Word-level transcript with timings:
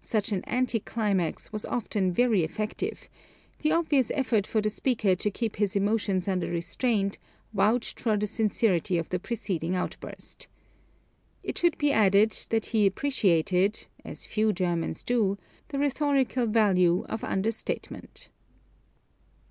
Such 0.00 0.32
an 0.32 0.42
anti 0.44 0.80
climax 0.80 1.52
was 1.52 1.66
often 1.66 2.10
very 2.10 2.42
effective: 2.42 3.10
the 3.58 3.72
obvious 3.72 4.10
effort 4.14 4.48
of 4.54 4.62
the 4.62 4.70
speaker 4.70 5.14
to 5.14 5.30
keep 5.30 5.56
his 5.56 5.76
emotions 5.76 6.28
under 6.28 6.48
restraint 6.48 7.18
vouched 7.52 8.00
for 8.00 8.16
the 8.16 8.26
sincerity 8.26 8.96
of 8.96 9.10
the 9.10 9.18
preceding 9.18 9.74
outburst. 9.76 10.46
It 11.42 11.58
should 11.58 11.76
be 11.76 11.92
added 11.92 12.30
that 12.48 12.64
he 12.72 12.86
appreciated 12.86 13.86
as 14.02 14.24
few 14.24 14.50
Germans 14.54 15.02
do 15.02 15.36
the 15.68 15.78
rhetorical 15.78 16.46
value 16.46 17.04
of 17.10 17.22
understatement. 17.22 18.30